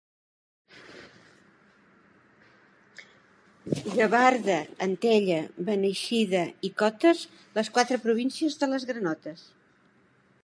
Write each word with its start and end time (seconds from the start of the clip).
Gavarda, 3.99 4.57
Antella, 4.87 5.39
Beneixida 5.69 6.45
i 6.69 6.71
Cotes, 6.81 7.23
les 7.59 7.69
quatre 7.77 8.03
províncies 8.07 8.57
de 8.65 8.71
les 8.73 8.89
granotes. 8.93 9.45